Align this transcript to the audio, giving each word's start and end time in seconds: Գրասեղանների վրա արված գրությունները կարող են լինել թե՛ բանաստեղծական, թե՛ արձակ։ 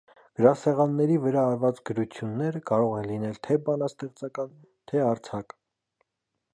Գրասեղանների 0.39 1.17
վրա 1.25 1.43
արված 1.49 1.81
գրությունները 1.91 2.63
կարող 2.71 2.97
են 3.03 3.07
լինել 3.13 3.39
թե՛ 3.49 3.61
բանաստեղծական, 3.69 4.59
թե՛ 4.93 5.07
արձակ։ 5.15 5.59